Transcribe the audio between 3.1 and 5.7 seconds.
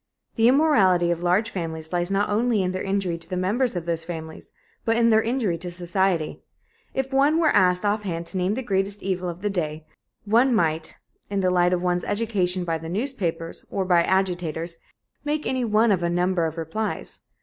to the members of those families but in their injury to